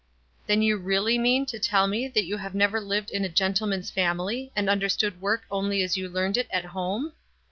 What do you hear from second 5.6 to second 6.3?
as you